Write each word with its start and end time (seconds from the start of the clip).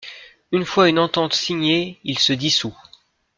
Une 0.51 0.65
fois 0.65 0.89
une 0.89 0.97
entente 0.97 1.35
signée, 1.35 1.99
il 2.03 2.17
se 2.17 2.33
dissout. 2.33 2.73